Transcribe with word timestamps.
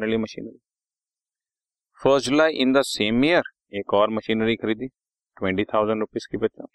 वाली 0.00 0.16
machinery. 0.16 0.58
First 2.00 2.28
July 2.28 2.52
in 2.54 2.72
the 2.72 2.82
same 2.86 3.24
year 3.24 3.42
एक 3.72 3.94
और 3.94 4.10
मशीनरी 4.10 4.56
खरीदी 4.56 4.86
ट्वेंटी 5.36 5.64
थाउज़ेंड 5.64 6.00
रुपीज़ 6.00 6.26
की 6.30 6.36
बचा। 6.36 6.66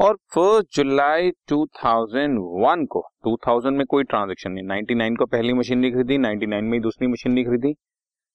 और 0.00 0.16
फ़र्स्ट 0.34 0.76
जुलाई 0.76 1.30
2001 1.48 2.86
को 2.90 3.00
2000 3.26 3.72
में 3.72 3.84
कोई 3.86 4.04
ट्रांजेक्शन 4.04 4.52
नहीं 4.52 4.64
99 4.64 5.16
को 5.18 5.26
पहली 5.26 5.52
मशीनरी 5.52 5.90
खरीदी 5.90 6.18
99 6.18 6.62
में 6.62 6.72
ही 6.72 6.80
दूसरी 6.80 7.06
मशीनरी 7.06 7.44
खरीदी। 7.44 7.72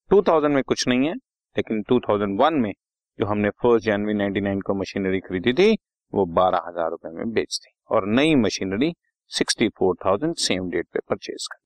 2000 0.09 0.52
में 0.52 0.62
कुछ 0.63 0.88
नहीं 0.88 1.07
है 1.07 1.13
लेकिन 1.55 1.81
2001 1.91 2.59
में 2.62 2.71
जो 3.20 3.25
हमने 3.25 3.49
फ़र्स्ट 3.63 3.85
जनवरी 3.85 4.13
99 4.16 4.62
को 4.62 4.73
मशीनरी 4.73 5.20
खरीदी 5.20 5.53
थी 5.53 5.71
वो 6.13 6.25
बारह 6.34 6.67
हज़ार 6.67 6.89
रुपए 6.91 7.09
में 7.09 7.31
बेच 7.34 7.59
दी। 7.63 7.71
और 7.89 8.07
नई 8.09 8.35
मशीनरी 8.35 8.93
64,000 9.31 10.34
सेम 10.39 10.70
डेट 10.71 10.88
पे 10.93 10.99
परचेज 11.09 11.48
कर 11.52 11.57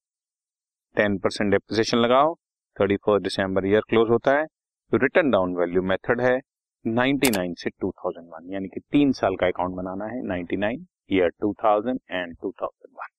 टेन 0.99 1.17
परसेंट 1.19 1.51
डेप्रिसिएशन 1.51 1.97
लगाओ 1.97 2.33
thirty 2.77 2.95
first 2.97 3.23
December 3.23 3.65
year 3.67 3.81
close 3.89 4.09
होता 4.09 4.37
है 4.37 4.45
तो 4.91 4.97
रिटर्न 4.97 5.31
डाउन 5.31 5.55
वैल्यू 5.57 5.81
मेथड 5.83 6.21
है 6.21 6.39
99 6.85 7.53
से 7.57 7.69
2001 7.83 8.51
यानी 8.53 8.67
कि 8.67 8.79
तीन 8.91 9.11
साल 9.13 9.35
का 9.35 9.47
अकाउंट 9.47 9.75
बनाना 9.75 10.05
है 10.05 10.21
99 10.23 10.85
ईयर 11.11 11.31
2000 11.43 11.99
एंड 12.11 12.35
2001 12.37 13.09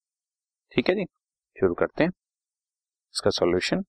ठीक 0.73 0.89
है 0.89 0.95
जी, 0.95 1.05
शुरू 1.57 1.75
करते 1.75 2.05
हैं। 2.05 2.11
इसका 3.15 3.31
सॉल्यूशन 3.31 3.85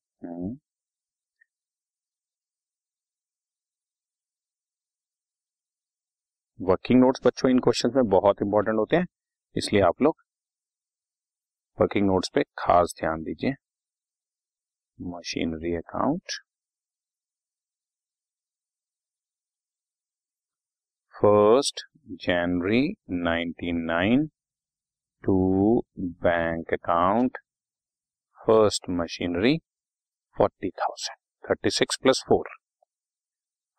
वर्किंग 6.60 7.00
नोट्स 7.00 7.22
बच्चों, 7.26 7.50
इन 7.50 7.60
क्वेश्चंस 7.60 7.94
में 7.96 8.08
बहुत 8.10 8.42
इंपॉर्टेंट 8.42 8.78
होते 8.78 8.96
हैं, 8.96 9.06
इसलिए 9.56 9.82
आप 9.84 10.02
लोग 10.02 10.18
वर्किंग 11.78 12.06
नोट्स 12.08 12.30
पे 12.36 12.44
खास 12.58 12.94
ध्यान 13.00 13.24
दीजिए। 13.24 13.54
Machinery 15.10 15.76
account 15.76 16.32
first 21.16 21.82
January 22.20 22.82
99 23.24 24.28
to 25.24 25.36
bank 26.24 26.74
account 26.74 27.38
first 28.40 28.90
machinery 28.92 29.58
forty 30.38 30.70
thousand 30.82 31.18
thirty 31.44 31.70
six 31.72 31.98
plus 32.04 32.24
four 32.28 32.50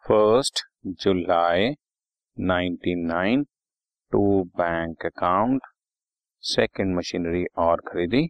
first 0.04 0.62
July 1.02 1.72
99 2.36 3.44
to 4.12 4.22
bank 4.56 5.06
account 5.06 5.66
second 6.42 6.96
machinery 6.96 7.44
और 7.60 7.80
खरीदी 7.88 8.26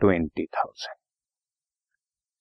ट्वेंटी 0.00 0.46
थाउज़ेंड 0.56 1.01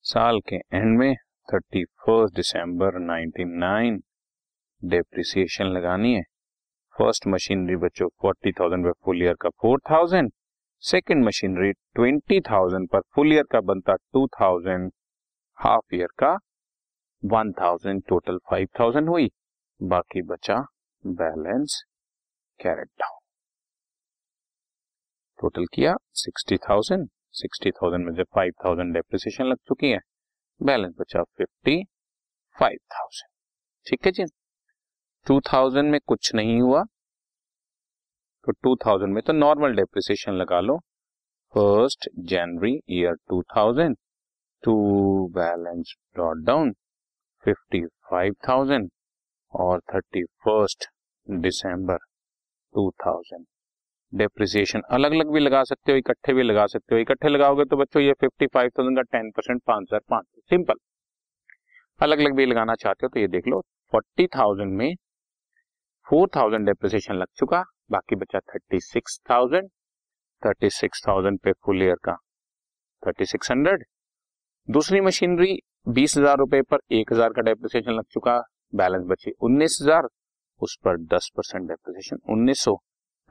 साल 0.06 0.40
के 0.50 0.56
एंड 0.56 0.98
में 1.00 1.14
थर्टी 1.50 1.84
फ़र्स्ट 1.84 2.36
दिसंबर 2.36 2.96
99 3.02 4.00
डेप्रिसिएशन 4.82 5.66
लगानी 5.76 6.14
है। 6.14 6.22
फ़र्स्ट 6.96 7.28
मशीनरी 7.28 7.76
बच्चों 7.84 8.08
फोर्टी 8.22 8.52
थाउज़ेंड 8.60 8.86
पर 8.86 8.92
full 9.06 9.22
year 9.24 9.36
का 9.42 9.50
four 9.62 9.80
thousand 9.90 10.32
second 10.84 11.24
machinery 11.26 11.72
twenty 11.72 12.40
thousand 12.50 12.88
पर 12.90 13.02
फुल 13.16 13.34
ईयर 13.34 13.44
का 13.52 13.62
बनता 13.62 13.96
टू 13.96 14.26
थाउज़ेंड 14.40 14.92
हाफ़ 15.60 15.96
ईयर 15.96 16.08
का 16.20 16.34
one 17.24 17.52
thousand 17.62 18.04
total 18.10 18.38
five 18.50 18.68
thousand 18.80 19.10
हुई। 19.10 19.30
बाकी 19.82 20.22
बचा 20.34 20.60
बैलेंस 21.04 21.82
कैरेट 22.60 22.88
डाउन 23.00 23.20
टोटल 25.40 25.66
किया 25.74 25.96
सिक्सटी 26.18 26.58
थाउज़ेंड 26.70 27.10
सिक्सटी 27.34 27.72
थाउज़ेंड 27.72 28.06
में 28.06 28.14
से 28.16 28.24
फाइव 28.36 28.54
थाउज़ेंड 28.66 28.94
डेप्रिसिएशन 28.94 29.46
लग 29.46 29.58
चुकी 29.68 29.90
है। 29.90 30.00
बैलेंस 30.62 30.94
बचा 31.00 31.24
फिफ्टी 31.24 31.84
फाइव 32.58 32.78
थाउज़ेंड। 32.94 33.30
ठीक 33.88 34.06
है 34.06 34.12
जी। 34.12 34.26
टू 35.28 35.40
थाउज़ेंड 35.44 35.92
में 35.92 36.00
कुछ 36.08 36.34
नहीं 36.36 36.60
हुआ 36.62 36.84
तो 38.48 38.52
टू 38.54 38.76
थाउज़ेंड 38.86 39.14
में 39.14 39.22
तो 39.24 39.34
नॉर्मल 39.34 39.76
डेप्रिसिएशन 39.76 40.34
लगा 40.34 40.60
लो। 40.62 40.78
First 41.54 42.08
January 42.30 42.80
year 42.92 43.16
two 43.30 43.42
thousand, 43.56 43.96
to 44.64 44.74
balance 45.36 45.94
dot 46.18 46.46
down 46.46 46.72
fifty 47.44 47.86
five 48.10 48.36
thousand 48.48 48.90
और 49.54 49.80
thirty 49.94 50.24
first 50.46 50.88
December 51.28 51.98
two 51.98 52.90
thousand. 53.06 53.46
Depreciation 54.14 54.82
अलग 54.92 55.12
अलग 55.12 55.32
भी 55.34 55.40
लगा 55.40 55.64
सकते 55.64 55.92
हो, 55.92 55.98
इकट्ठे 55.98 56.34
भी 56.34 56.44
लगा 56.44 56.66
सकते 56.68 56.96
हो। 56.96 57.02
इकट्ठे 57.02 57.30
लगाओगे 57.30 57.66
तो 57.66 57.78
बच्चों, 57.78 58.02
ये 58.02 58.14
फिफ्टी 58.14 58.48
फाइव 58.48 58.70
थाउज़ेंड 58.78 58.98
का 58.98 59.02
टेन 59.12 59.30
परसेंट 59.32 59.62
पाँच 59.68 59.84
हज़ार 59.84 60.02
पाँच 60.10 60.26
सिंपल 60.50 60.74
अलग 62.00 62.20
अलग 62.20 62.36
भी 62.36 62.46
लगाना 62.46 62.76
चाहते 62.76 63.06
हो 63.06 63.10
तो 63.10 63.20
ये 63.20 63.28
देख 63.30 63.48
लो 63.48 63.60
फोर्टी 63.94 64.28
थाउज़ेंड 64.36 64.74
में 64.74 64.94
फोर 66.08 66.30
थाउज़ेंड 66.36 66.66
डेप्रिसिएशन 66.66 67.16
लग 67.16 67.28
चुका, 67.38 67.64
बाकी 67.92 68.16
बचा 68.16 68.40
thirty 68.40 68.80
six 68.82 69.20
thousand 69.30 69.70
thirty 70.44 70.70
six 70.72 71.04
thousand 71.08 71.40
पे 71.40 71.52
फुल 71.56 71.84
ईयर 71.84 71.96
का 72.04 72.16
थर्टी 73.04 73.26
सिक्स 73.26 73.52
हंड्रेड 73.52 73.84
दूसरी 74.68 75.02
मशीनरी 75.02 75.58
बीस 75.90 76.18
हज़ार 76.18 76.38
रुपए 76.38 76.62
पर 76.64 76.80
एक 76.94 77.14
हज़ार 77.14 77.34
का 77.34 77.42
डेप्रिसिएशन 77.44 77.92
लग 77.92 78.04
चुका 78.12 78.38
बैलेंस 78.74 79.04
बची 79.08 79.32
उन्नीस 79.42 79.78
हज़ार, 79.82 80.08
उस 80.62 80.78
पर 80.86 80.98
दस 81.08 81.30
परसेंट 81.38 81.68
डेप्रिसिएशन 81.68 82.18
उन्नीस 82.34 82.64
सौ। 82.64 82.76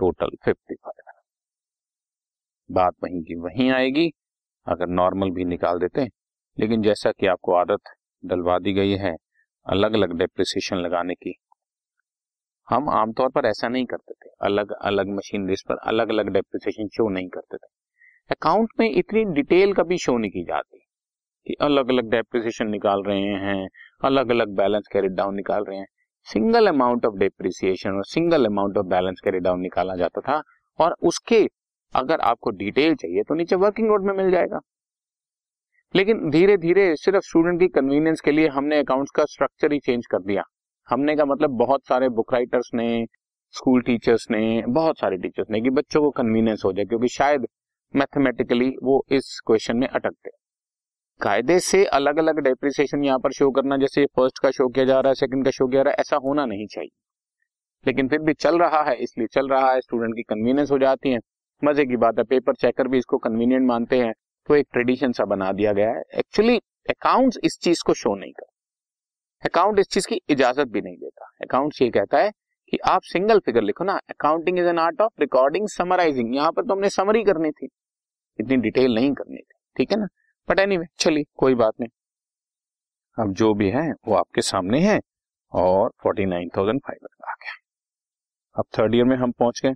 टोटल 0.00 0.36
फिफ्टी 0.44 0.74
फाइव 0.74 1.08
बात 2.70 2.94
वहीं 3.04 3.22
की 3.22 3.34
वहीं 3.34 3.70
आएगी, 3.70 4.10
अगर 4.66 4.86
नॉर्मल 4.88 5.30
भी 5.30 5.44
निकाल 5.44 5.78
देते। 5.78 6.04
लेकिन 6.58 6.82
जैसा 6.82 7.10
कि 7.12 7.26
आपको 7.26 7.54
आदत 7.54 7.94
डलवा 8.24 8.58
दी 8.58 8.72
गई 8.72 8.96
है 8.96 9.14
अलग 9.66 9.94
अलग 9.94 10.12
डेप्रिसिएशन 10.12 10.76
लगाने 10.76 11.14
की, 11.14 11.34
हम 12.68 12.88
आमतौर 12.90 13.30
पर 13.30 13.46
ऐसा 13.46 13.68
नहीं 13.68 13.86
करते 13.86 14.14
थे। 14.14 14.30
अलग 14.42 14.72
अलग 14.82 15.08
मशीनरीज 15.08 15.62
पर 15.68 15.78
अलग 15.84 16.08
अलग 16.08 16.28
डेप्रिसिएशन 16.28 16.88
शो 16.88 17.08
नहीं 17.08 17.28
करते 17.28 17.56
थे। 17.56 17.68
अकाउंट 18.30 18.70
में 18.80 18.90
इतनी 18.90 19.24
डिटेल 19.34 19.72
कभी 19.74 19.98
शो 19.98 20.16
नहीं 20.18 20.30
की 20.30 20.44
जाती 20.44 20.78
कि 21.46 21.54
अलग 21.60 21.88
अलग 21.88 22.10
डेप्रिसिएशन 22.10 22.68
निकाल 22.68 23.02
रहे 23.02 23.34
हैं 23.44 23.68
अलग 24.04 24.30
अलग 24.30 24.54
बैलेंस 24.56 24.88
कैरिड 24.92 25.12
डाउन 25.12 25.34
निकाल 25.34 25.64
रहे 25.64 25.78
हैं। 25.78 25.86
सिंगल 26.26 26.66
अमाउंट 26.66 27.06
ऑफ़ 27.06 27.14
डेप्रिसिएशन 27.14 27.90
और 27.90 28.04
single 28.04 28.44
amount 28.46 28.76
of 28.78 28.86
balance 28.86 29.20
carried 29.20 29.42
down 29.42 29.60
निकाला 29.60 29.94
जाता 29.96 30.20
था 30.20 30.42
और 30.78 30.94
उसके 31.02 31.46
अगर 31.94 32.20
आपको 32.20 32.50
डिटेल 32.50 32.94
चाहिए 32.94 33.22
तो 33.22 33.34
नीचे 33.34 33.56
वर्किंग 33.56 33.88
नोट 33.88 34.02
में 34.02 34.12
मिल 34.14 34.30
जाएगा। 34.30 34.60
लेकिन 35.94 36.28
धीरे 36.30 36.56
धीरे 36.56 36.94
सिर्फ़ 36.96 37.24
स्टूडेंट 37.26 37.60
की 37.60 37.68
कन्वीनियंस 37.68 38.20
के 38.20 38.32
लिए 38.32 38.48
हमने 38.48 38.78
अकाउंट्स 38.78 39.10
का 39.10 39.24
स्ट्रक्चर 39.24 39.72
ही 39.72 39.78
चेंज 39.78 40.06
कर 40.06 40.18
दिया। 40.18 40.42
हमने 40.88 41.16
का 41.16 41.24
मतलब 41.24 41.50
बहुत 41.58 41.86
सारे 41.86 42.08
बुक 42.08 42.32
राइटर्स 42.34 42.70
ने 42.74 43.06
स्कूल 43.54 43.82
टीचर्स 43.82 44.26
ने, 44.30 44.62
बहुत 44.68 44.98
सारे 44.98 45.16
टीचर्स 45.16 45.50
ने 45.50 45.60
कि 45.60 45.70
बच्चों 45.70 46.00
को 46.02 46.10
कन्वीनियंस 46.10 46.62
हो 46.64 46.72
जाए 46.72 46.84
क्योंकि 46.84 47.08
शायद 47.08 47.46
मैथमेटिकली 47.94 48.70
वो 48.82 49.04
इस 49.10 49.40
क्वेश्चन 49.46 49.76
में 49.76 49.86
अटकते। 49.88 50.30
कायदे 51.20 51.58
से 51.60 51.84
अलग 51.86 52.18
अलग 52.18 52.38
डेप्रिसिएशन 52.40 53.04
यहाँ 53.04 53.18
पर 53.18 53.32
शो 53.32 53.50
करना, 53.50 53.76
जैसे 53.76 54.04
फ़र्स्ट 54.06 54.38
का 54.38 54.50
शो 54.50 54.68
किया 54.68 54.84
जा 54.84 55.00
रहा 55.00 55.08
है 55.08 55.14
सेकंड 55.16 55.44
का 55.44 55.50
शो 55.50 55.66
किया 55.66 55.78
जा 55.78 55.82
रहा 55.82 55.92
है, 55.92 55.96
ऐसा 56.00 56.16
होना 56.18 56.44
नहीं 56.46 56.66
चाहिए। 56.66 56.90
लेकिन 57.86 58.08
फिर 58.08 58.20
भी 58.20 58.32
चल 58.34 58.58
रहा 58.58 58.82
है, 58.82 58.94
इसलिए 58.96 59.26
चल 59.26 59.48
रहा 59.48 59.72
है 59.72 59.80
स्टूडेंट 59.80 60.14
की 60.16 60.22
कन्वीनियंस 60.24 60.70
हो 60.70 60.78
जाती 60.78 61.10
है। 61.10 61.18
मज़े 61.62 61.84
की 61.86 61.96
बात 61.96 62.18
है 62.18 62.24
पेपर 62.26 62.54
चेकर 62.56 62.88
भी 62.88 62.98
इसको 62.98 63.18
कन्वीनियंट 63.18 63.66
मानते 63.66 63.98
हैं 63.98 64.12
तो 64.48 64.54
एक 64.54 64.66
ट्रेडिशन 64.72 65.12
सा 65.12 65.24
बना 65.26 65.50
दिया 65.52 65.72
गया 65.72 65.90
है। 65.90 66.02
एक्चुअली 66.18 66.56
अकाउंट्स 66.90 67.38
इस 67.44 67.58
चीज़ 67.62 67.82
को 67.86 67.94
शो 67.94 68.14
नहीं 68.14 68.32
कर 68.32 68.46
अकाउंट 69.42 69.78
इस 69.78 69.88
चीज़ 69.88 70.06
की 70.08 70.20
इजाज़त 70.30 70.68
भी 70.68 70.80
नहीं 70.80 70.96
देता। 70.96 71.30
अकाउंट 71.42 71.74
ये 71.82 71.88
कहता 71.90 72.18
है 72.18 72.30
कि 72.72 72.78
आप 72.86 73.02
सिंगल 73.02 73.38
फिगर 73.38 73.62
लिखो 73.62 73.84
ना 73.84 73.98
accounting 74.10 74.58
is 74.58 74.66
an 74.66 74.78
art 74.78 75.00
of 75.00 75.20
recording 75.20 75.68
summarising 75.68 76.34
यहाँ 76.36 76.52
पर 76.52 76.64
तो 76.64 76.74
हमने 76.74 76.90
समरी 76.90 77.22
करनी 77.24 77.50
थी। 77.50 77.68
इतनी 78.38 78.56
डिटेल 78.58 78.94
नहीं 78.94 79.12
करनी 79.14 79.38
थी, 79.38 79.54
ठीक 79.76 79.92
है 79.92 79.98
ना? 80.00 80.06
बट 80.48 80.58
एनी 80.58 80.78
चलिए, 80.98 81.24
कोई 81.36 81.54
बात 81.54 81.80
नहीं। 81.80 81.90
अब 83.18 83.32
जो 83.32 83.54
भी 83.54 83.70
है, 83.70 83.90
वो 84.08 84.14
आपके 84.14 84.42
सामने 84.42 84.80
है 84.80 85.00
और 85.52 85.92
forty 86.02 86.24
nine 86.24 86.48
thousand 86.56 86.80
five 86.80 86.98
hundred 87.02 87.30
आ 87.30 87.34
गया। 87.34 87.52
अब 88.56 88.64
थर्ड 88.78 88.94
ईयर 88.94 89.04
में 89.04 89.16
हम 89.16 89.32
पहुँच 89.32 89.60
गए। 89.64 89.74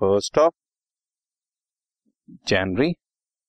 First 0.00 0.38
of 0.38 0.54
January 2.46 2.92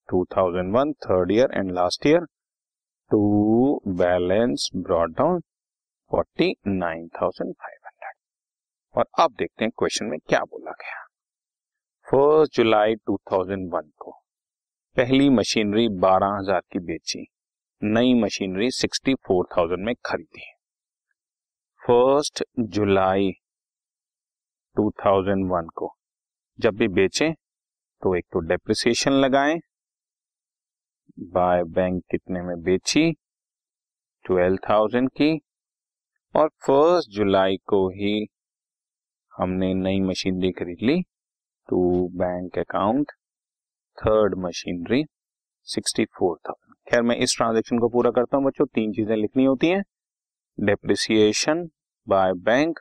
2001 0.09 0.93
third 1.05 1.31
year 1.31 1.51
end 1.53 1.71
last 1.71 2.05
year 2.05 2.25
to 3.11 3.81
balance 3.87 4.69
brought 4.75 5.13
down 5.13 5.39
forty 6.11 6.55
nine 6.67 7.07
thousand 7.07 7.53
five 7.53 7.77
hundred 7.85 8.15
और 8.95 9.05
अब 9.19 9.33
देखते 9.33 9.65
हैं 9.65 9.71
क्वेश्चन 9.77 10.05
में 10.05 10.19
क्या 10.19 10.39
बोला 10.39 10.71
गया। 10.71 11.01
फ़र्स्ट 12.07 12.55
जुलाई 12.55 12.95
2001 12.95 13.91
को। 13.97 14.24
पहली 14.95 15.29
मशीनरी 15.29 15.87
बारह 15.89 16.37
हज़ार 16.37 16.61
की 16.71 16.79
बेची। 16.79 17.25
नई 17.81 18.13
मशीनरी 18.13 18.69
सिक्सटी 18.71 19.13
फोर 19.15 19.47
थाउज़ेंड 19.57 19.83
में 19.85 19.93
खरीदी। 20.05 20.43
फ़र्स्ट 21.81 22.43
जुलाई 22.59 23.31
2001 24.75 25.69
को 25.75 25.89
जब 26.59 26.75
भी 26.75 26.87
बेचें 26.87 27.33
तो 27.33 28.15
एक 28.15 28.25
तो 28.33 28.39
डेप्रिसिएशन 28.39 29.11
लगाएँ। 29.11 29.59
बाय 31.19 31.63
बैंक 31.63 32.01
कितने 32.11 32.41
में 32.41 32.55
बेची? 32.63 33.11
ट्वेल्व 34.25 34.57
थाउज़ेंड 34.69 35.09
की। 35.11 35.31
और 36.35 36.49
फ़र्स्ट 36.67 37.09
जुलाई 37.09 37.57
को 37.57 37.87
ही 37.89 38.15
हमने 39.33 39.73
नई 39.73 39.99
मशीनरी 39.99 40.51
खरीद 40.51 40.77
ली। 40.83 41.01
To 41.69 42.09
bank 42.15 42.59
account. 42.59 43.11
Third 43.97 44.35
machinery 44.39 45.03
sixty 45.67 46.05
four 46.17 46.37
thousand 46.39 46.73
खैर, 46.87 47.01
मैं 47.01 47.15
इस 47.17 47.35
ट्रांजेक्शन 47.37 47.79
को 47.79 47.89
पूरा 47.89 48.11
करता 48.11 48.37
हूँ, 48.37 48.45
बच्चों। 48.45 48.65
तीन 48.67 48.91
चीज़ें 48.93 49.15
लिखनी 49.15 49.45
होती 49.45 49.67
हैं। 49.67 49.83
डेप्रिसिएशन 50.57 51.63
बाय 52.07 52.33
बैंक 52.43 52.79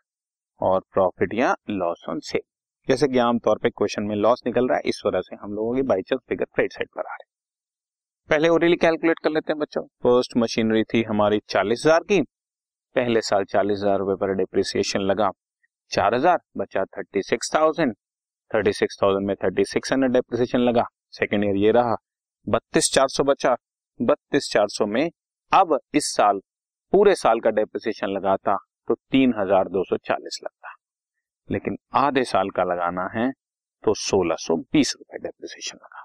और 0.60 0.80
प्रॉफिट 0.92 1.34
या 1.34 1.54
लॉस 1.70 2.04
ऑन 2.08 2.20
सेल 2.22 2.40
जैसे 2.88 3.08
कि 3.08 3.18
आमतौर 3.20 3.58
पे 3.58 3.70
क्वेश्चन 3.70 4.02
में 4.02 4.14
लॉस 4.16 4.42
निकल 4.46 4.68
रहा 4.68 4.76
है, 4.76 4.82
इस 4.86 5.02
वजह 5.06 5.20
से 5.20 5.36
हम 5.36 5.52
लोगों 5.54 5.74
की 5.74 5.82
by 5.84 6.02
chance 6.02 6.20
figure 6.28 6.44
right 6.58 6.72
side 6.72 6.88
पर 6.88 7.00
आ 7.02 7.12
रहे 7.12 7.32
पहले 8.30 8.48
ओरियली 8.48 8.76
कैलकुलेट 8.76 9.18
कर 9.18 9.30
लेते 9.30 9.52
हैं, 9.52 9.58
बच्चों। 9.60 9.82
फ़र्स्ट 10.02 10.36
मशीनरी 10.36 10.82
थी 10.84 11.02
हमारी 11.04 11.40
चालीस 11.48 11.82
हज़ार 11.86 12.02
की। 12.02 12.20
पहले 12.96 13.20
साल 13.22 13.44
चालीस 13.44 13.78
हज़ार 13.78 13.98
रुपए 13.98 14.14
पर 14.16 14.34
डिप्रिसिएशन 14.34 15.00
लगा। 15.02 15.30
चार 15.92 16.14
हज़ार 16.14 16.38
बचा 16.56 16.84
thirty 16.88 17.22
six 17.22 17.54
thousand 17.54 17.94
thirty 18.50 18.72
six 18.72 18.98
thousand 19.02 19.26
में 19.26 19.34
थर्टी 19.36 19.64
सिक्स 19.64 19.92
हंड्रेड 19.92 20.12
डिप्रिसिएशन 20.12 20.60
लगा। 20.60 20.84
सेकेंड 21.14 21.44
ईयर 21.44 21.56
ये 21.56 21.70
रहा। 21.72 21.96
बत्तीस 22.46 22.90
चार 22.94 23.08
सौ 23.08 23.24
बचा। 23.24 23.54
बत्तीस 24.00 24.50
चार 24.52 24.68
सौ 24.68 24.86
में 24.86 25.10
अब 25.52 25.78
इस 25.94 26.06
साल, 26.06 26.40
पूरे 26.92 27.14
साल 27.16 27.40
का 27.40 27.50
डेप्रिसिएशन 27.52 28.08
लगाता 28.08 28.56
तो 28.88 28.94
तीन 28.94 29.34
हज़ार 29.36 29.68
दो 29.68 29.84
सौ 29.84 29.96
चालीस 29.98 30.38
लगता। 30.44 30.74
लेकिन 31.48 31.76
आधे 31.96 32.24
साल 32.24 32.50
का 32.50 32.64
लगाना 32.64 33.08
है 33.14 33.30
तो 33.84 33.94
सोलह 33.96 34.36
सौ 34.38 34.56
बीस 34.56 34.94
रुपए 34.98 35.18
डेप्रिसिएशन 35.18 35.76
लगा। 35.76 36.04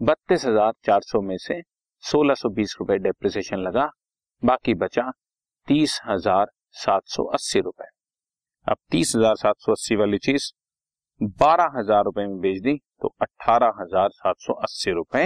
बत्तीस 0.00 0.44
हज़ार 0.44 0.72
चार 0.84 1.00
सौ 1.02 1.20
में 1.22 1.36
से 1.38 1.60
सोलह 2.04 2.34
सौ 2.34 2.48
बीस 2.50 2.76
रुपए 2.80 2.96
डेप्रिसिएशन 3.00 3.58
लगा, 3.58 3.90
बाकी 4.42 4.74
बचा 4.76 5.10
तीस 5.68 6.00
हज़ार 6.06 6.46
सात 6.76 7.02
सौ 7.06 7.24
अस्सी 7.34 7.60
रुपए। 7.60 7.86
अब 8.66 8.76
तीस 8.90 9.12
हज़ार 9.16 9.36
सात 9.36 9.56
सौ 9.58 9.72
अस्सी 9.72 9.96
वाली 9.96 10.18
चीज़ 10.20 10.50
बारह 11.22 11.70
हज़ार 11.74 12.04
रुपए 12.04 12.22
में 12.22 12.38
बेच 12.40 12.60
दी 12.62 12.74
तो 13.02 13.08
अठारह 13.22 13.72
हज़ार 13.80 14.08
सात 14.10 14.36
सौ 14.40 14.52
अस्सी 14.54 14.90
रुपए 14.92 15.24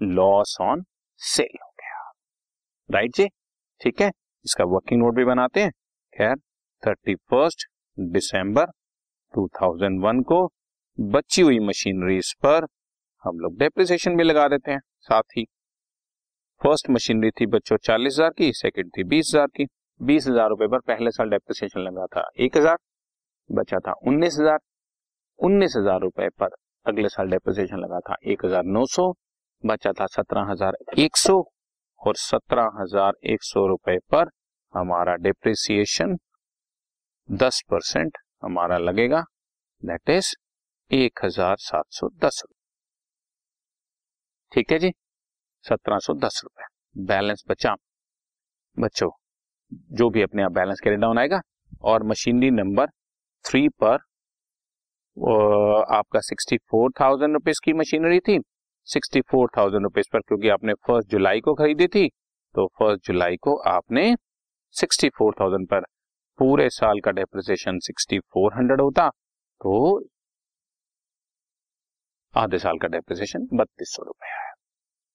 लॉस 0.00 0.56
ऑन 0.60 0.84
सेल 1.20 1.58
हो 1.62 1.68
गया। 1.70 2.10
राइट 2.90 3.14
जी? 3.14 3.26
ठीक 3.80 4.00
है? 4.00 4.10
इसका 4.44 4.64
वर्किंग 4.66 5.00
नोट 5.02 5.14
भी 5.14 5.24
बनाते 5.24 5.62
हैं। 5.62 5.70
खैर 6.14 6.36
thirty 6.82 7.14
first 7.14 7.66
December 7.98 8.66
two 9.34 9.46
thousand 9.60 10.00
one 10.02 10.22
को 10.22 10.38
बची 10.98 11.42
हुई 11.42 11.58
मशीनरीज 11.60 12.32
पर 12.42 12.66
हम 13.24 13.38
लोग 13.38 13.58
डेप्रिसिएशन 13.58 14.16
भी 14.16 14.24
लगा 14.24 14.46
देते 14.48 14.70
हैं, 14.70 14.80
साथ 15.00 15.36
ही। 15.36 15.44
फ़र्स्ट 16.60 16.90
मशीनरी 16.90 17.30
थी 17.30 17.46
बच्चों 17.48 17.76
चालीस 17.78 18.12
हज़ार 18.12 18.30
की 18.30 18.52
सेकेंड 18.54 18.90
थी 18.96 19.04
बीस 19.04 19.30
हज़ार 19.30 19.46
की। 19.48 19.66
बीस 20.00 20.26
हज़ार 20.26 20.48
रुपए 20.48 20.66
पर 20.68 20.80
पहले 20.86 21.10
साल 21.10 21.30
डेप्रिसिएशन 21.30 21.80
लगा 21.80 22.06
था 22.06 22.28
एक 22.38 22.56
हज़ार, 22.56 22.76
बचा 23.50 23.78
था 23.78 23.92
उन्नीस 24.04 24.36
हज़ार। 24.40 24.58
उन्नीस 25.38 25.74
हज़ार 25.76 26.00
रुपए 26.00 26.28
पर 26.38 26.54
अगले 26.86 27.08
साल 27.08 27.30
डेप्रिसिएशन 27.30 27.78
लगा 27.78 28.00
था। 28.00 28.16
एक 28.24 28.44
हज़ार 28.44 28.64
नौ 28.66 28.84
सौ, 28.86 29.12
बचा 29.64 29.92
था 29.92 30.06
सत्रह 30.08 30.50
हज़ार 30.50 30.76
एक 30.98 31.16
सौ 31.16 31.42
और 32.00 32.16
सत्रह 32.18 32.70
हज़ार 32.74 33.12
एक 33.24 33.42
सौ 33.42 33.66
रुपए 33.66 33.98
पर 34.10 34.30
हमारा 34.74 35.14
डेप्रिसिएशन 35.18 36.16
दस 37.28 37.62
परसेंट 37.70 38.18
हमारा 38.42 38.78
लगेगा। 38.78 39.22
दैट 39.82 40.10
इज़ 40.10 40.34
एक 40.90 41.24
हज़ार 41.24 41.56
सात 41.60 41.84
सौ 41.90 42.08
दस 42.24 42.42
रुपए 42.44 42.54
ठीक 44.52 44.72
है 44.72 44.78
जी? 44.78 44.92
सत्रह 45.64 45.98
सौ 45.98 46.14
दस 46.16 46.40
रुपए। 46.44 46.64
बैलेंस 47.06 47.44
बचा। 47.48 47.74
बच्चों, 48.76 49.10
जो 49.92 50.08
भी 50.10 50.22
अपने 50.22 50.42
आप 50.42 50.52
बैलेंस 50.52 50.80
कैरी 50.80 50.96
डाउन 50.96 51.18
आएगा 51.18 51.40
और 51.82 52.02
मशीनरी 52.04 52.50
नंबर 52.52 52.86
थ्री 53.44 53.68
पर 53.80 53.98
आपका 55.16 56.20
सिक्सटी 56.20 56.56
फोर 56.70 56.90
थाउज़ेंड 57.00 57.32
रुपीज़ 57.32 57.60
की 57.64 57.72
मशीनरी 57.72 58.18
थी। 58.20 58.38
सिक्सटी 58.88 59.20
फोर 59.30 59.48
थाउज़ेंड 59.56 59.82
रुपीज़ 59.82 60.06
पर 60.12 60.20
क्योंकि 60.20 60.48
आपने 60.48 60.74
फ़र्स्ट 60.86 61.10
जुलाई 61.10 61.40
को 61.40 61.54
खरीदी 61.54 61.86
थी 61.88 62.08
तो 62.54 62.66
फ़र्स्ट 62.78 63.06
जुलाई 63.06 63.36
को 63.36 63.54
आपने 63.68 64.14
सिक्सटी 64.74 65.08
फोर 65.18 65.34
थाउज़ेंड 65.40 65.66
पर 65.68 65.84
पूरे 66.38 66.68
साल 66.70 67.00
का 67.00 67.10
डेप्रिसिएशन 67.12 67.78
सिक्सटी 67.86 68.18
फोर 68.18 68.54
हंड्रेड 68.54 68.80
होता 68.80 69.08
तो 69.08 69.72
आधे 72.34 72.58
साल 72.58 72.78
का 72.78 72.88
डेप्रिसिएशन 72.88 73.46
बत्तीस 73.52 73.94
सौ 73.96 74.02
रुपए 74.02 74.28
आया। 74.28 74.52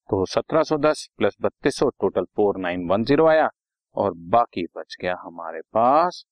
तो 0.10 0.26
सत्रह 0.28 0.64
सौ 0.64 0.78
दस 0.80 1.08
प्लस 1.18 1.38
बत्तीस 1.42 1.78
सौ 1.80 1.90
total 2.02 2.26
four 2.36 2.58
nine 2.60 2.88
one 2.90 3.04
zero 3.04 3.28
आया 3.28 3.50
और 3.96 4.14
बाकी 4.30 4.66
बच 4.78 4.96
गया 5.02 5.16
हमारे 5.22 5.62
पास 5.74 6.24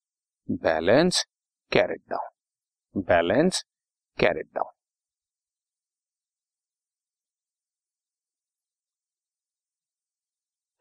balance 0.63 1.23
carried 1.71 2.01
down 2.09 2.29
balance 2.95 3.63
carried 4.17 4.47
down 4.55 4.71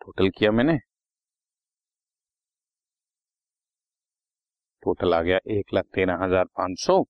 total 0.00 0.28
किया 0.31 0.50
मैंने? 0.52 0.78
टोटल 4.82 5.14
आ 5.14 5.20
गया 5.22 5.38
एक 5.50 5.75
लाख 5.75 5.84
तेरह 5.94 6.22
हज़ार 6.22 6.44
पाँच 6.56 6.78
सौ, 6.81 7.02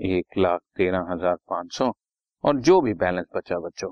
एक 0.00 0.38
लाख 0.38 0.60
तेरह 0.76 1.12
हज़ार 1.12 1.36
पाँच 1.50 1.72
सौ, 1.74 1.92
और 2.44 2.60
जो 2.60 2.80
भी 2.80 2.94
बैलेंस 2.96 3.26
बचा 3.36 3.58
बच्चों 3.58 3.90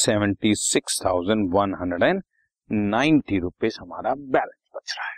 seventy 0.00 0.54
six 0.54 1.00
thousand 1.04 1.54
one 1.54 1.74
hundred 1.74 2.02
and 2.02 2.22
ninety 2.90 3.38
rupees 3.38 3.78
हमारा 3.80 4.14
बैलेंस 4.14 4.70
बच 4.76 4.94
रहा 4.98 5.08
है। 5.08 5.16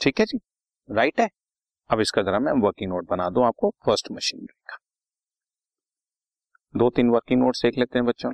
ठीक 0.00 0.20
है 0.20 0.26
जी? 0.26 0.38
राइट 0.88 1.20
है? 1.20 1.28
अब 1.90 2.00
इसका 2.00 2.22
जरा 2.22 2.38
मैं 2.38 2.52
वर्किंग 2.62 2.90
नोट 2.90 3.08
बना 3.08 3.28
दूँ 3.30 3.44
आपको 3.46 3.70
फ़र्स्ट 3.86 4.10
मशीनरी 4.12 4.54
का। 4.70 4.78
दो 6.74 6.90
तीन 6.90 7.10
वर्किंग 7.10 7.42
नोट 7.42 7.56
देख 7.62 7.78
लेते 7.78 7.98
हैं 7.98 8.06
बच्चों। 8.06 8.32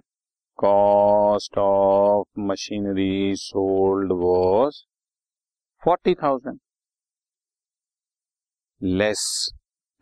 Cost 0.59 1.59
of 1.59 2.41
machinery 2.41 3.35
sold 3.37 4.13
was 4.13 4.83
forty 5.83 6.15
thousand 6.15 6.59
less 8.83 9.21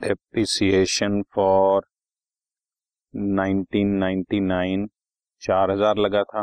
appreciation 0.01 1.23
for 1.35 1.87
1999 3.15 4.87
चार 5.47 5.71
हज़ार 5.71 5.97
लगा 5.99 6.23
था। 6.25 6.43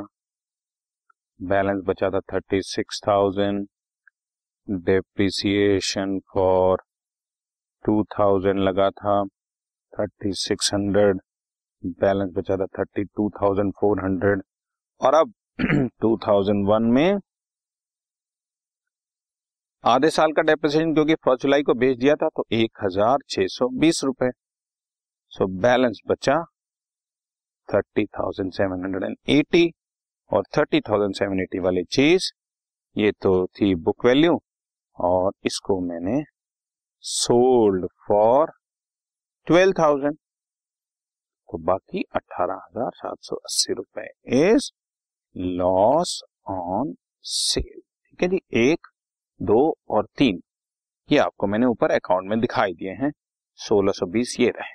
बैलेंस 1.39 1.81
बचा 1.85 2.09
था 2.09 2.19
thirty 2.33 2.61
six 2.63 3.01
thousand 3.07 3.67
depreciation 4.67 6.17
for 6.33 6.83
two 7.85 8.03
thousand 8.19 8.59
लगा 8.59 8.89
था 8.91 9.23
थर्टी 9.93 10.31
सिक्स 10.37 10.73
हंड्रेड 10.73 11.19
बैलेंस 12.01 12.31
बचा 12.35 12.57
था 12.57 12.65
thirty 12.79 13.03
two 13.05 13.29
thousand 13.41 13.73
four 13.79 14.03
hundred 14.03 14.41
और 15.01 15.13
अब 15.15 15.33
टू 16.01 16.15
थाउज़ेंड 16.27 16.65
वन 16.67 16.83
में 16.91 17.19
आधे 19.83 20.09
साल 20.11 20.31
का 20.31 20.41
डेप्रिसिएशन 20.43 20.93
क्योंकि 20.93 21.15
फ़र्स्ट 21.15 21.41
जुलाई 21.41 21.63
को 21.63 21.73
भेज 21.75 21.97
दिया 21.99 22.15
था 22.15 22.29
तो 22.35 22.45
एक 22.53 22.83
हज़ार 22.83 23.17
छह 23.29 23.47
सौ 23.49 23.67
बीस 23.79 24.03
रुपए। 24.03 24.29
सो 25.31 25.47
बैलेंस 25.61 25.99
बचा 26.07 26.43
thirty 27.69 28.05
thousand 28.17 28.51
seven 28.53 28.83
hundred 28.85 29.03
and 29.03 29.15
eighty 29.31 29.71
और 30.31 30.43
थर्टी 30.57 30.81
थाउज़ेंड 30.81 31.15
सेवन 31.15 31.39
एटी 31.41 31.59
वाली 31.59 31.83
चीज़, 31.91 32.31
ये 32.95 33.11
तो 33.21 33.45
थी 33.55 33.73
बुक 33.77 34.05
वैल्यू 34.05 34.39
और 34.97 35.31
इसको 35.45 35.79
मैंने 35.81 36.21
सोल्ड 37.03 37.87
फॉर 38.07 38.51
ट्वेल्व 39.47 39.73
थाउज़ेंड। 39.79 40.17
तो 41.49 41.57
बाकी 41.59 42.03
अठारह 42.15 42.53
हज़ार 42.55 42.91
सात 42.95 43.17
सौ 43.21 43.35
अस्सी 43.35 43.73
रुपए 43.73 44.07
इज़ 44.43 44.71
लॉस 45.35 46.21
ऑन 46.49 46.93
सेल 47.23 47.79
ठीक 47.79 48.23
है 48.23 48.27
जी, 48.29 48.39
एक, 48.53 48.87
दो 49.39 49.75
और 49.89 50.07
तीन, 50.17 50.41
ये 51.09 51.17
आपको 51.19 51.47
मैंने 51.47 51.65
ऊपर 51.65 51.91
अकाउंट 51.91 52.29
में 52.29 52.39
दिखाई 52.39 52.73
दिए 52.73 52.91
हैं, 52.93 53.11
सोलह 53.59 53.91
सौ 53.91 54.05
बीस 54.07 54.35
ये 54.39 54.49
रहे। 54.49 54.73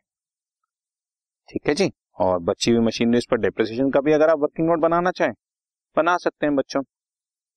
ठीक 1.48 1.68
है 1.68 1.74
जी? 1.74 1.90
और 2.20 2.38
बची 2.38 2.70
हुई 2.70 2.80
मशीनरी 2.80 3.20
पर 3.30 3.36
डेप्रिसिएशन 3.36 3.90
का 3.90 4.00
भी 4.00 4.12
अगर 4.12 4.28
आप 4.28 4.38
वर्किंग 4.38 4.68
नोट 4.68 4.78
बनाना 4.78 5.10
चाहें, 5.10 5.32
बना 5.96 6.16
सकते 6.16 6.46
हैं 6.46 6.54
बच्चों। 6.56 6.82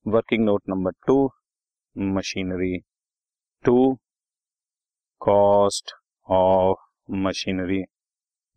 Working 0.08 0.46
note 0.46 0.62
number 0.70 0.92
two 1.08 1.32
machinery 1.98 2.78
two 3.66 4.00
cost 5.20 5.92
of 6.30 6.78
machinery 7.12 7.84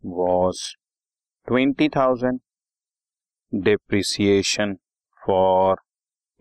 was 0.05 0.75
twenty 1.47 1.89
thousand 1.89 2.39
depreciation 3.53 4.75
for 5.27 5.75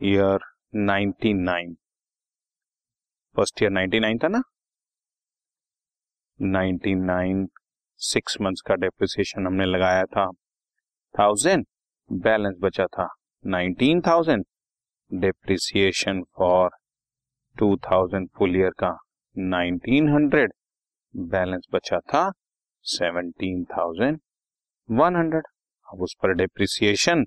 year 0.03 0.39
year 0.39 0.39
99 0.89 1.75
first 3.37 3.63
year 3.63 3.71
99 3.71 4.25
था 4.25 4.29
ना? 4.29 4.43
99 6.41 7.64
सिक्स 8.01 8.37
मंथ्स 8.41 8.61
का 8.61 8.75
डेप्रिसिएशन 8.77 9.47
हमने 9.47 9.65
लगाया 9.65 10.05
था। 10.07 10.31
थाउज़ेंड 11.15 11.67
बैलेंस 12.11 12.57
बचा 12.61 12.87
था। 12.87 13.09
Nineteen 13.45 14.01
thousand 14.01 14.45
depreciation 15.11 16.23
for 16.37 16.71
two 17.57 17.77
thousand 17.85 18.29
full 18.39 18.57
year 18.57 18.71
का 18.79 18.97
nineteen 19.37 20.09
hundred 20.09 20.53
balance 21.15 21.67
बचा 21.73 21.99
था 22.13 22.31
सेवनटीन 22.85 23.65
थाउज़ेंड 23.73 24.21
वन 24.89 25.17
हंड्रेड 25.17 25.47
अब 25.89 26.03
उस 26.03 26.15
पर 26.23 26.35
डिप्रिसिएशन 26.35 27.25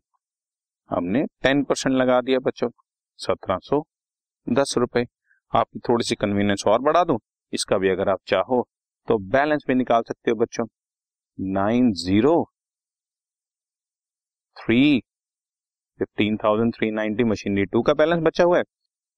हमने 0.90 1.24
टेन 1.44 1.64
परसेंट 1.64 1.96
लगा 1.96 2.20
दिया 2.22 2.40
बच्चों, 2.40 2.70
सत्रह 3.20 3.58
सो 3.64 3.86
दस 4.48 4.74
रुपए। 4.78 5.06
आपकी 5.54 5.80
थोड़ी 5.80 6.06
सी 6.06 6.16
कन्वीनियंस 6.16 6.64
और 6.68 6.82
बढ़ा 6.82 7.04
दूँ, 7.04 7.20
इसका 7.54 7.78
भी 7.78 7.90
अगर 7.90 8.10
आप 8.10 8.20
चाहो 8.28 8.68
तो 9.08 9.18
बैलेंस 9.32 9.64
भी 9.68 9.76
निकाल 9.76 10.02
सकते 10.08 10.32
हो 10.32 10.38
बच्चों। 10.38 10.66
Nine 11.40 11.92
zero 11.96 12.36
three 14.58 15.00
fifteen 16.00 16.38
thousand 16.38 16.74
three 16.76 16.92
ninety 16.92 17.24
machinery 17.24 17.66
two 17.66 17.82
का 17.82 17.94
बैलेंस 17.94 18.22
बचा 18.24 18.44
हुआ 18.44 18.58
है 18.58 18.64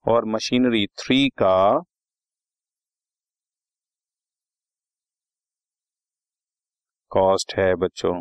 और 0.06 0.26
मशीनरी 0.36 0.86
थ्री 1.00 1.28
का 1.40 1.56
कॉस्ट 7.12 7.54
है 7.58 7.74
बच्चों 7.76 8.20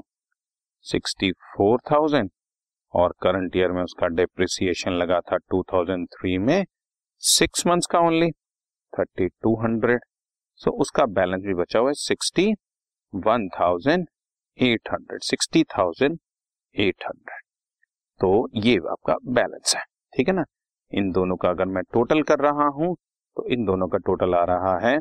सिक्सटी 0.86 1.30
फोर 1.32 1.80
थाउज़ेंड 1.90 2.30
और 2.94 3.14
करंट 3.22 3.56
ईयर 3.56 3.72
में 3.72 3.82
उसका 3.82 4.06
डेप्रिसिएशन 4.16 4.92
लगा 4.92 5.20
था 5.22 5.36
टू 5.50 5.62
थाउज़ेंड 5.72 6.06
थ्री 6.12 6.36
में 6.38 6.64
सिक्स 7.22 7.66
मंथ्स 7.66 7.86
का 7.92 7.98
only 8.00 8.30
thirty 8.92 9.28
two 9.28 9.54
hundred. 9.62 10.00
So 10.60 10.70
उसका 10.70 11.04
बैलेंस 11.06 11.42
भी 11.42 11.54
बचा 11.54 11.78
हुआ 11.78 11.88
है 11.88 11.94
sixty 11.94 12.52
one 13.14 13.48
thousand 13.48 14.06
eight 14.58 14.88
hundred 14.92 15.22
sixty 15.22 15.62
thousand 15.64 16.18
eight 16.74 17.04
hundred 17.06 17.42
तो 18.20 18.48
ये 18.54 18.76
आपका 18.90 19.16
बैलेंस 19.26 19.74
है, 19.76 19.82
ठीक 20.16 20.28
है 20.28 20.34
ना? 20.34 20.44
इन 20.92 21.10
दोनों 21.12 21.36
का 21.36 21.48
अगर 21.48 21.64
मैं 21.64 21.82
टोटल 21.92 22.22
कर 22.22 22.38
रहा 22.38 22.66
हूँ 22.68 22.94
तो 23.36 23.46
इन 23.46 23.64
दोनों 23.64 23.88
का 23.88 23.98
टोटल 23.98 24.34
आ 24.34 24.44
रहा 24.44 24.78
है 24.78 24.98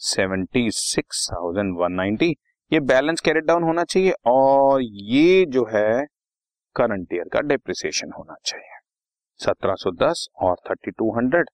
seventy 0.00 0.70
six 0.70 1.28
thousand 1.32 1.74
one 1.78 1.92
ninety 1.92 2.30
ये 2.72 2.80
बैलेंस 2.80 3.20
कैरेट 3.20 3.44
डाउन 3.44 3.62
होना 3.62 3.84
चाहिए 3.84 4.12
और 4.26 4.82
ये 4.82 5.44
जो 5.48 5.64
है 5.64 6.04
करंट 6.76 7.12
ईयर 7.12 7.28
का 7.28 7.40
डेप्रिसिएशन 7.40 8.12
होना 8.18 8.34
चाहिए। 8.44 8.78
1710 9.40 10.26
और 10.36 10.56
3200 10.68 11.44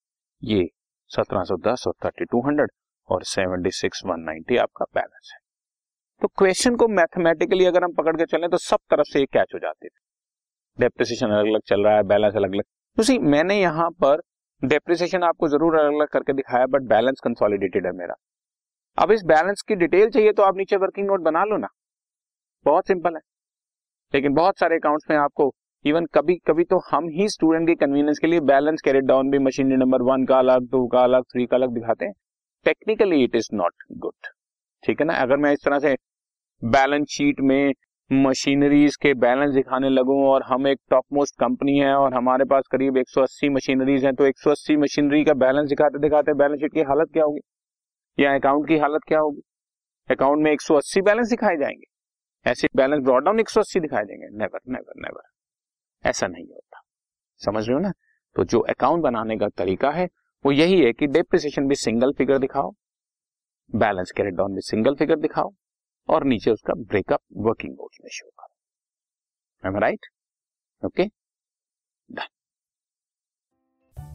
ये 0.43 0.69
1710 1.11 1.87
और 1.87 1.95
3200 2.05 2.67
और 3.09 3.25
76190 3.27 4.59
आपका 4.59 4.85
बैलेंस 4.95 5.31
है। 5.35 5.38
तो 6.23 6.29
क्वेश्चन 6.38 6.77
को 6.77 6.88
मैथमेटिकली 6.91 7.65
अगर 7.65 7.85
हम 7.85 7.93
पकड़ 7.95 8.17
के 8.17 8.25
चलें 8.27 8.49
तो 8.50 8.59
सब 8.59 8.79
तरफ़ 8.91 9.09
से 9.09 9.21
ये 9.21 9.27
कैच 9.27 9.55
हो 9.55 9.59
जाते 9.59 9.88
थे। 9.88 9.97
डेप्रिसिएशन 10.79 11.27
अलग 11.29 11.47
अलग 11.47 11.61
चल 11.67 11.85
रहा 11.85 11.95
है 11.97 12.03
बैलेंस 12.05 12.35
अलग 12.37 12.53
अलग 12.53 12.65
तो 12.97 13.03
सी 13.03 13.19
मैंने 13.27 13.61
यहाँ 13.61 13.91
पर 14.03 14.21
डेप्रिसिएशन 14.62 15.23
आपको 15.23 15.49
ज़रूर 15.49 15.79
अलग 15.79 15.95
अलग 15.95 16.09
करके 16.09 16.33
दिखाया 16.33 16.67
बट 16.67 16.83
बैलेंस 16.88 17.21
कंसोलिडेटेड 17.25 17.87
है 17.87 17.93
मेरा। 17.93 18.15
अब 18.99 19.11
इस 19.12 19.23
बैलेंस 19.27 19.62
की 19.62 19.75
डिटेल 19.77 20.11
चाहिए 20.11 20.33
तो 20.33 20.43
आप 20.43 20.57
नीचे 20.57 20.77
वर्किंग 20.77 21.07
नोट 21.07 21.21
बना 21.23 21.45
लो 21.45 21.57
ना। 21.57 21.69
बहुत 22.67 22.87
सिंपल 22.87 23.15
है। 23.15 23.21
लेकिन 24.15 24.35
बहुत 24.35 24.59
सारे 24.59 24.77
अकाउंट्स 24.77 25.11
में 25.11 25.17
आपको 25.17 25.53
इवन 25.85 26.07
कभी 26.15 26.35
कभी 26.47 26.65
तो 26.65 26.79
हम 26.91 27.09
ही 27.11 27.29
स्टूडेंट 27.29 27.69
के 27.69 27.75
कन्वीनियंस 27.77 28.19
के 28.19 28.27
लिए 28.27 28.41
बैलेंस 28.43 28.81
कैरेट 28.85 29.05
डाउन 29.05 29.31
भी 29.31 29.38
मशीनरी 29.38 29.77
नंबर 29.77 30.03
वन 30.03 30.25
का 30.27 30.38
अलग 30.38 30.71
टू 30.71 30.87
का 30.87 31.03
अलग 31.03 31.25
थ्री 31.25 31.47
का 31.47 31.57
अलग 31.57 31.75
दिखाते 31.75 32.05
हैं। 32.05 32.12
Technically 32.65 33.23
it 33.25 33.37
is 33.37 33.49
not 33.55 33.75
good 33.93 34.27
ठीक 34.85 35.00
है 35.00 35.07
ना? 35.07 35.15
अगर 35.15 35.37
मैं 35.37 35.53
इस 35.53 35.59
तरह 35.65 35.79
से 35.79 35.97
बैलेंस 36.65 37.07
शीट 37.11 37.41
में 37.41 37.73
मशीनरीज 38.12 38.97
के 38.97 39.12
बैलेंस 39.15 39.55
दिखाने 39.55 39.88
लगूं 39.88 40.25
और 40.29 40.43
हम 40.43 40.67
एक 40.67 40.79
टॉप 40.91 41.05
मोस्ट 41.12 41.35
कंपनी 41.41 41.79
है 41.79 41.93
और 41.95 42.15
हमारे 42.15 42.45
पास 42.45 42.65
करीब 42.73 42.97
180 42.97 43.49
मशीनरीज 43.49 44.05
हैं 44.05 44.15
तो 44.15 44.27
180 44.27 44.77
मशीनरी 44.77 45.25
का 45.25 45.35
बैलेंस 45.35 45.69
दिखाते 45.69 45.99
दिखाते 45.99 46.35
बैलेंस 46.35 46.61
शीट 46.61 46.75
की 46.75 46.81
हालत 46.81 47.11
क्या 47.12 47.25
होगी? 47.25 47.41
या 48.19 48.35
अकाउंट 48.35 48.69
की 48.69 48.79
हालत 48.79 49.00
क्या 49.09 49.19
होगी? 49.19 49.43
अकाउंट 50.11 50.43
में 50.43 50.53
180 50.53 51.03
बैलेंस 51.03 51.29
दिखाए 51.31 51.57
जाएँगे। 51.57 52.50
ऐसे 52.50 52.69
बैलेंस 52.77 53.03
ब्रॉड 53.05 53.25
डाउन 53.25 53.41
180 53.41 53.81
दिखाए 53.81 54.05
देंगे 54.05 54.29
नेवर 54.38 54.61
नेवर 54.69 54.93
नेवर 54.97 56.09
ऐसा 56.09 56.27
नहीं 56.27 56.47
होता। 56.47 56.81
समझ 57.45 57.67
रहे 57.67 57.75
हो 57.75 57.81
ना? 57.81 57.93
तो 58.37 58.45
जो 58.45 58.61
अकाउंट 58.61 59.03
बनाने 59.03 59.37
का 59.37 59.49
तरीका 59.49 59.91
है 59.91 60.09
वो 60.45 60.52
यही 60.52 60.80
है 60.80 60.92
कि 60.92 61.07
डेप्रिसिएशन 61.07 61.66
भी 61.68 61.75
सिंगल 61.75 62.12
फिगर 62.18 62.38
दिखाओ 62.38 62.71
बैलेंस 63.71 64.12
कैरेट 64.16 64.35
डाउन 64.35 64.54
भी 64.54 64.61
सिंगल 64.61 64.95
फिगर 64.95 65.16
दिखाओ, 65.16 65.52
और 66.09 66.25
नीचे 66.25 66.50
उसका 66.50 66.75
ब्रेकअप 66.75 67.21
वर्किंग 67.37 67.73
नोट्स 67.73 67.99
में 68.04 68.11
शो 68.12 68.28
करो। 68.30 69.80
Right 69.80 70.07
okay 70.83 71.04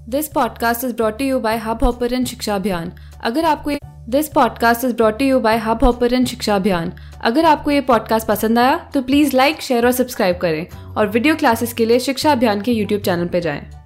this 0.09 0.27
podcast 0.27 0.83
is 0.83 0.95
brought 0.95 1.21
you 1.21 1.39
by 1.39 1.57
Hubhopper 1.83 2.23
Shiksha 2.25 2.55
Abhiyan 2.55 2.91
अगर 3.23 3.45
आपको 3.45 3.77
this 4.11 4.29
podcast 4.33 4.83
is 4.85 4.95
brought 4.95 5.21
you 5.21 5.39
by 5.39 5.57
Hubhopper 5.83 6.23
Shiksha 6.25 6.55
Abhiyan 6.55 6.91
अगर 7.23 7.45
आपको 7.45 7.71
ये 7.71 7.81
पॉडकास्ट 7.81 8.27
पसंद 8.27 8.59
आया 8.59 8.77
तो 8.93 9.01
प्लीज़ 9.01 9.35
लाइक 9.35 9.61
शेयर 9.61 9.85
और 9.85 9.91
सब्सक्राइब 9.91 10.37
करें। 10.37 10.67
और 10.95 11.07
वीडियो 11.07 11.35
क्लासेस 11.35 11.73
के 11.73 11.85
लिए 11.85 11.99
शिक्षा 11.99 12.31
अभियान 12.31 12.61
के 12.61 12.71
यूट्यूब 12.71 13.01
चैनल 13.01 13.27
पर 13.27 13.39
जाएँ। 13.39 13.82